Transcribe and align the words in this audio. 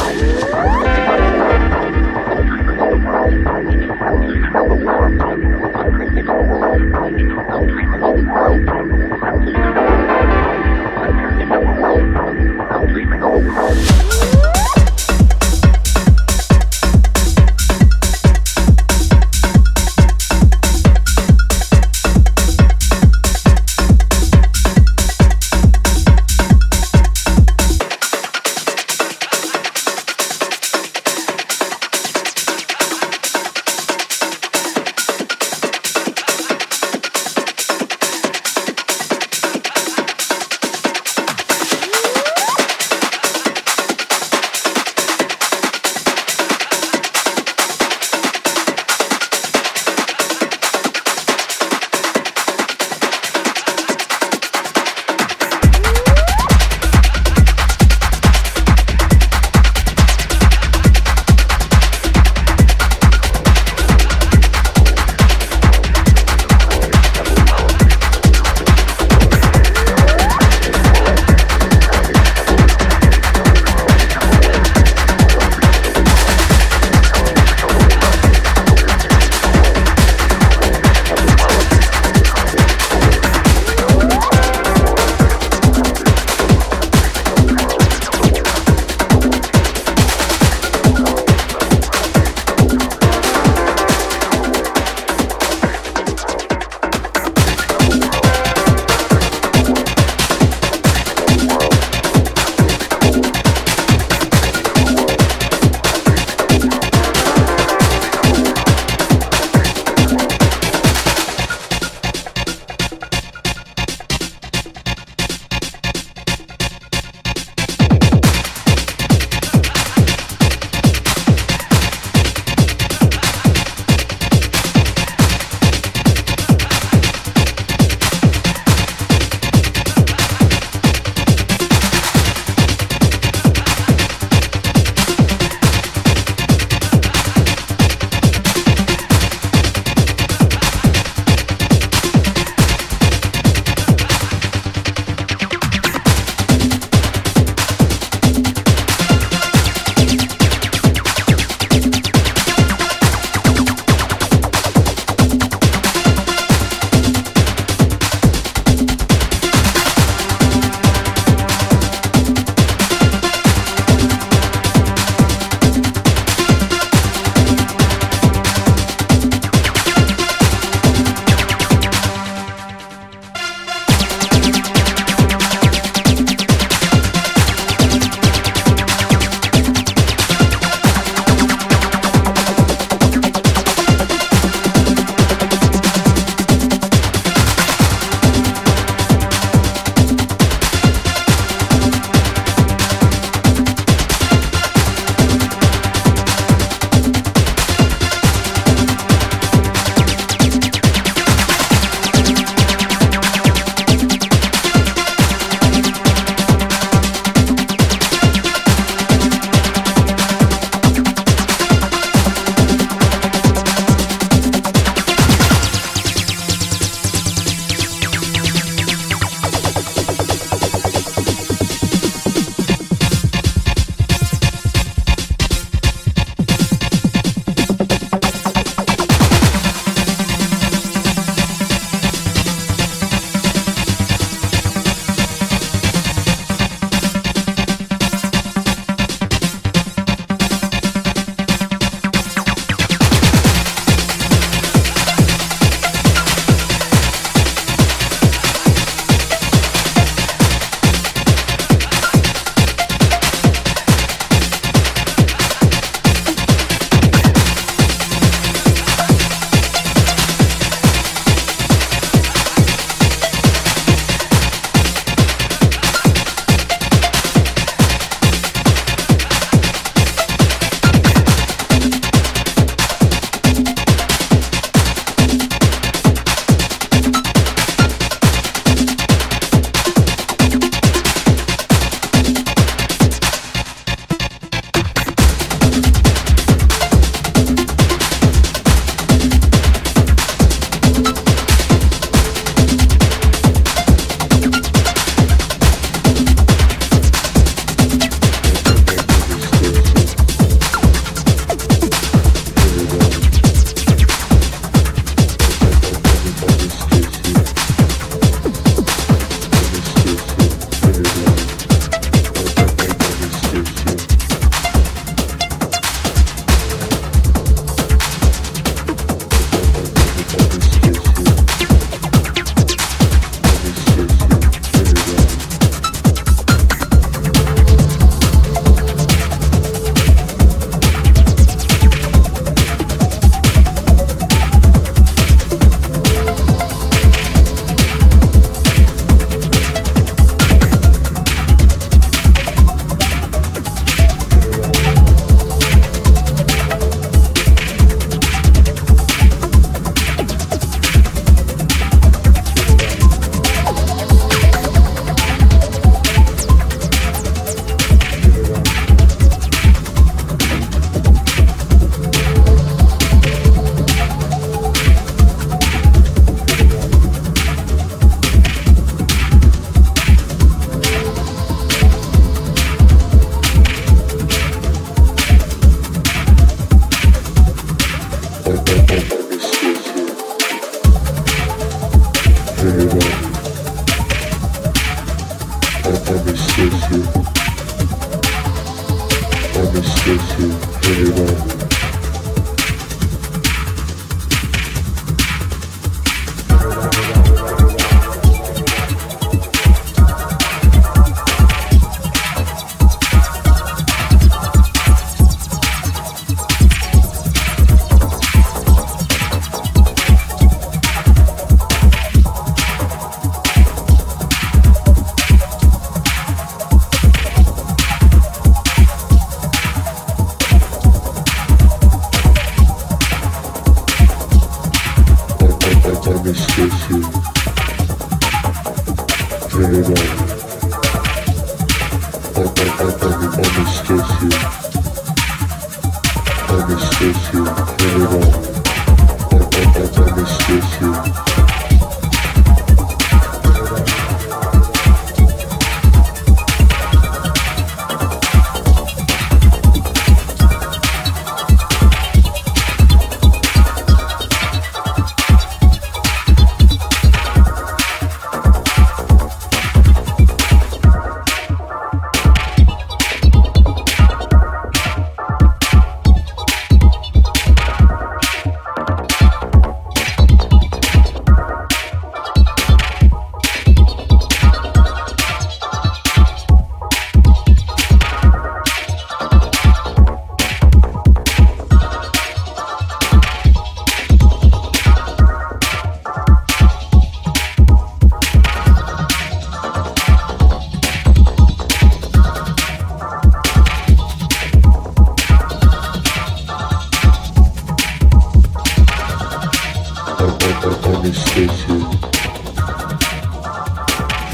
Música 0.00 0.79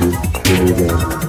you. 0.00 1.27